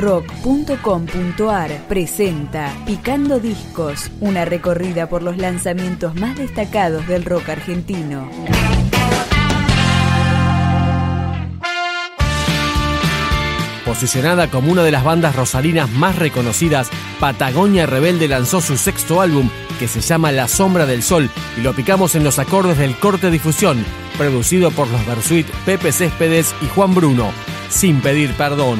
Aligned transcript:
rock.com.ar 0.00 1.86
presenta 1.86 2.72
Picando 2.86 3.38
Discos, 3.38 4.10
una 4.20 4.44
recorrida 4.44 5.08
por 5.08 5.22
los 5.22 5.36
lanzamientos 5.36 6.14
más 6.14 6.38
destacados 6.38 7.06
del 7.06 7.24
rock 7.24 7.50
argentino. 7.50 8.28
Posicionada 13.84 14.48
como 14.50 14.72
una 14.72 14.84
de 14.84 14.92
las 14.92 15.04
bandas 15.04 15.36
rosarinas 15.36 15.90
más 15.90 16.16
reconocidas, 16.16 16.88
Patagonia 17.18 17.86
Rebelde 17.86 18.28
lanzó 18.28 18.60
su 18.60 18.76
sexto 18.78 19.20
álbum, 19.20 19.50
que 19.78 19.88
se 19.88 20.00
llama 20.00 20.32
La 20.32 20.48
Sombra 20.48 20.86
del 20.86 21.02
Sol, 21.02 21.28
y 21.58 21.60
lo 21.60 21.74
picamos 21.74 22.14
en 22.14 22.24
los 22.24 22.38
acordes 22.38 22.78
del 22.78 22.96
corte 22.96 23.30
difusión, 23.30 23.84
producido 24.16 24.70
por 24.70 24.88
los 24.88 25.04
Versuit 25.06 25.46
Pepe 25.66 25.92
Céspedes 25.92 26.54
y 26.62 26.68
Juan 26.68 26.94
Bruno, 26.94 27.32
sin 27.68 28.00
pedir 28.00 28.32
perdón. 28.34 28.78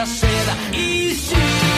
muita 0.00 0.06
cera 0.06 0.56
e 0.72 1.14
se 1.14 1.69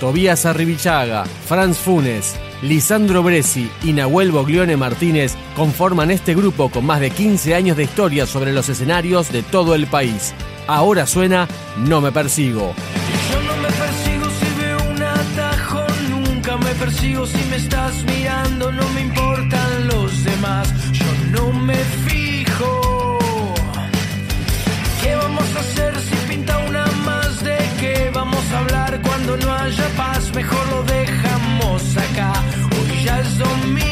Tobías 0.00 0.46
Arribichaga, 0.46 1.24
Franz 1.46 1.78
Funes, 1.78 2.36
Lisandro 2.62 3.22
Bresi 3.22 3.70
y 3.82 3.92
Nahuel 3.92 4.32
Boglione 4.32 4.76
Martínez 4.76 5.34
conforman 5.56 6.10
este 6.10 6.34
grupo 6.34 6.70
con 6.70 6.86
más 6.86 7.00
de 7.00 7.10
15 7.10 7.54
años 7.54 7.76
de 7.76 7.84
historia 7.84 8.26
sobre 8.26 8.52
los 8.52 8.68
escenarios 8.68 9.30
de 9.32 9.42
todo 9.42 9.74
el 9.74 9.86
país. 9.86 10.34
Ahora 10.66 11.06
suena 11.06 11.48
No 11.78 12.00
me 12.00 12.12
persigo. 12.12 12.74
Yo 13.30 13.42
no 13.42 13.56
me 13.62 13.68
persigo 13.68 14.24
si 14.38 14.60
veo 14.60 14.90
un 14.90 15.02
atajo, 15.02 15.86
nunca 16.10 16.56
me 16.56 16.74
persigo 16.74 17.26
si 17.26 17.44
me 17.50 17.56
estás 17.56 18.04
mirando, 18.04 18.72
no 18.72 18.88
me 18.90 19.00
importan 19.02 19.88
los 19.88 20.24
demás, 20.24 20.72
yo 20.92 21.06
no 21.32 21.52
me 21.52 21.74
fío. 21.74 22.27
mejor 30.34 30.68
lo 30.68 30.82
dejamos 30.84 31.96
acá. 31.96 32.32
Hoy 32.76 33.04
ya 33.04 33.20
es 33.20 33.38
domingo. 33.38 33.87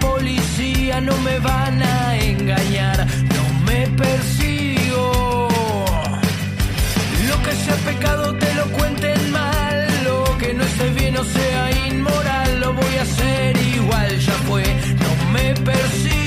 policía 0.00 1.00
no 1.00 1.16
me 1.18 1.38
van 1.38 1.82
a 1.82 2.16
engañar, 2.18 3.06
no 3.34 3.44
me 3.66 3.86
persigo. 3.88 5.48
Lo 7.28 7.42
que 7.42 7.52
sea 7.52 7.76
pecado 7.90 8.34
te 8.34 8.54
lo 8.54 8.64
cuenten 8.78 9.30
mal, 9.30 9.86
lo 10.04 10.38
que 10.38 10.54
no 10.54 10.64
esté 10.64 10.90
bien 10.90 11.16
o 11.16 11.24
sea 11.24 11.70
inmoral, 11.88 12.60
lo 12.60 12.72
voy 12.72 12.94
a 12.96 13.02
hacer 13.02 13.56
igual, 13.56 14.18
ya 14.18 14.32
fue, 14.48 14.64
no 15.02 15.32
me 15.32 15.54
persigo. 15.54 16.23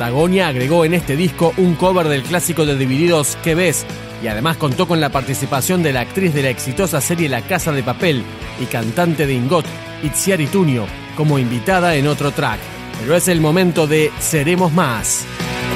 Patagonia 0.00 0.48
agregó 0.48 0.86
en 0.86 0.94
este 0.94 1.14
disco 1.14 1.52
un 1.58 1.74
cover 1.74 2.08
del 2.08 2.22
clásico 2.22 2.64
de 2.64 2.74
Divididos 2.74 3.36
¿Qué 3.44 3.54
ves? 3.54 3.84
y 4.22 4.28
además 4.28 4.56
contó 4.56 4.88
con 4.88 4.98
la 4.98 5.10
participación 5.10 5.82
de 5.82 5.92
la 5.92 6.00
actriz 6.00 6.32
de 6.32 6.40
la 6.40 6.48
exitosa 6.48 7.02
serie 7.02 7.28
La 7.28 7.42
Casa 7.42 7.70
de 7.70 7.82
Papel 7.82 8.22
y 8.58 8.64
cantante 8.64 9.26
de 9.26 9.34
Ingot, 9.34 9.66
Itziar 10.02 10.40
Tunio, 10.46 10.86
como 11.18 11.38
invitada 11.38 11.96
en 11.96 12.06
otro 12.06 12.30
track. 12.30 12.60
Pero 12.98 13.14
es 13.14 13.28
el 13.28 13.42
momento 13.42 13.86
de 13.86 14.10
Seremos 14.20 14.72
Más. 14.72 15.26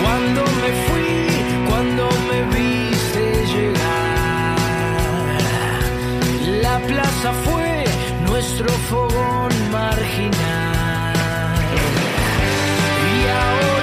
Cuando 0.03 0.41
me 0.41 0.73
fui, 0.87 1.69
cuando 1.69 2.09
me 2.31 2.45
viste 2.57 3.45
llegar, 3.55 4.59
la 6.63 6.79
plaza 6.79 7.33
fue 7.45 7.85
nuestro 8.27 8.69
fogón 8.89 9.53
marginal. 9.71 11.15
Y 13.13 13.29
ahora 13.29 13.74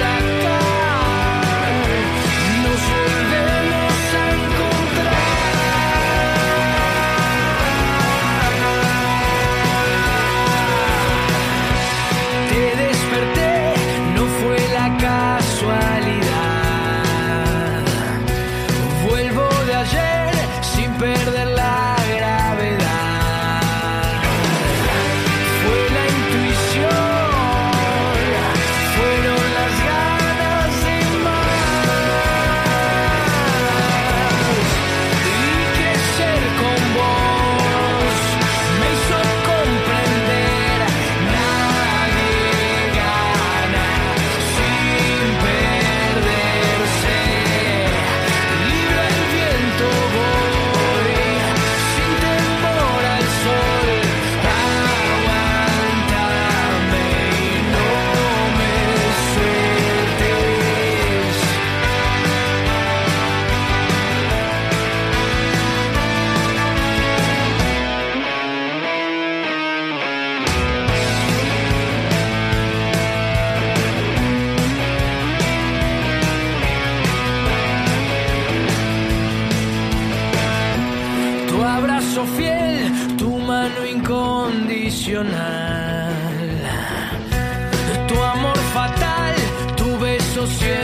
yo. 90.50 90.80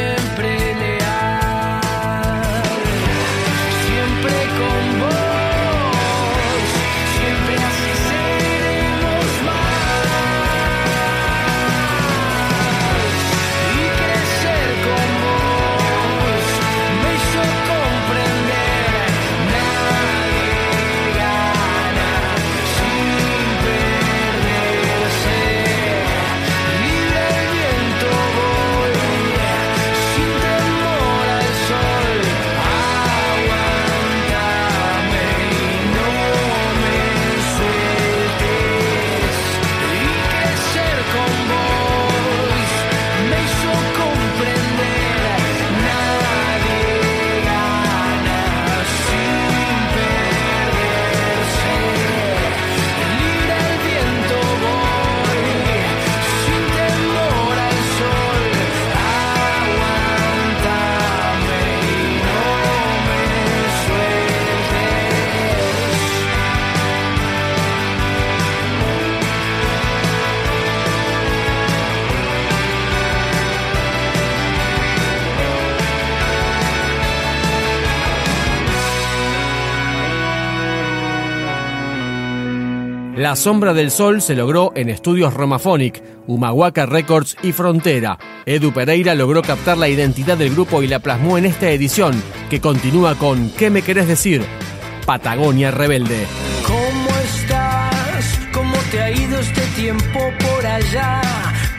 La 83.17 83.36
Sombra 83.36 83.74
del 83.74 83.89
Sol 83.89 84.21
se 84.21 84.36
logró 84.36 84.74
en 84.75 84.89
estudios 84.89 85.33
Romaphonic, 85.33 86.03
Humahuaca 86.27 86.86
Records 86.86 87.36
y 87.41 87.51
Frontera. 87.51 88.19
Edu 88.45 88.71
Pereira 88.71 89.15
logró 89.15 89.41
captar 89.41 89.75
la 89.75 89.89
identidad 89.89 90.38
del 90.38 90.51
grupo 90.51 90.83
y 90.83 90.88
la 90.88 91.00
plasmó 91.00 91.39
en 91.39 91.45
esta 91.45 91.71
edición, 91.71 92.21
que 92.51 92.62
continúa 92.62 93.15
con 93.15 93.50
¿Qué 93.57 93.71
me 93.71 93.81
querés 93.81 94.07
decir? 94.07 94.45
Patagonia 95.07 95.71
Rebelde. 95.71 96.27
¿Cómo 96.67 97.09
estás? 97.24 98.39
¿Cómo 98.53 98.77
te 98.91 99.01
ha 99.01 99.09
ido 99.09 99.39
este 99.39 99.62
tiempo 99.75 100.19
por 100.39 100.65
allá? 100.67 101.21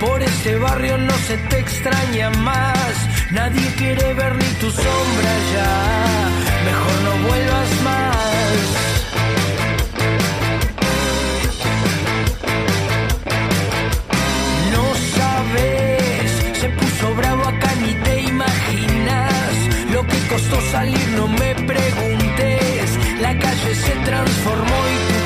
Por 0.00 0.20
este 0.20 0.56
barrio 0.56 0.98
no 0.98 1.14
se 1.18 1.36
te 1.36 1.60
extraña 1.60 2.30
más. 2.30 3.30
Nadie 3.30 3.72
quiere 3.76 4.12
ver 4.12 4.34
ni 4.34 4.54
tu 4.58 4.72
sombra 4.72 5.32
ya. 5.54 6.30
Mejor 6.64 7.02
no 7.04 7.28
vuelvas 7.28 7.82
más. 7.84 8.87
Se 23.74 23.92
transformó 23.96 24.88
y 24.88 25.17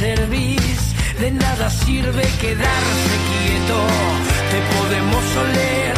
de 0.00 1.30
nada 1.30 1.68
sirve 1.68 2.22
quedarse 2.40 3.16
quieto, 3.28 3.78
te 4.50 4.60
podemos 4.74 5.24
oler. 5.36 5.96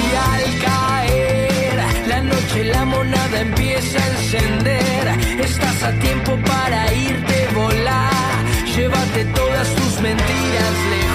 Y 0.00 0.16
al 0.16 0.44
caer 0.64 1.78
la 2.08 2.20
noche 2.22 2.64
la 2.64 2.84
monada 2.86 3.40
empieza 3.40 3.98
a 4.02 4.08
encender, 4.08 5.08
estás 5.38 5.82
a 5.82 5.92
tiempo 6.00 6.38
para 6.46 6.90
irte 6.94 7.48
volar, 7.54 8.44
llévate 8.74 9.24
todas 9.26 9.68
tus 9.74 10.00
mentiras, 10.00 11.07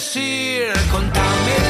decir, 0.00 0.72
contame. 0.90 1.69